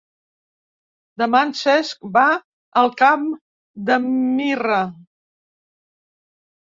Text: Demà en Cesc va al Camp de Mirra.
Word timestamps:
Demà 1.21 1.41
en 1.47 1.51
Cesc 1.59 2.09
va 2.15 2.23
al 2.83 2.91
Camp 3.03 3.27
de 3.91 4.01
Mirra. 4.09 4.81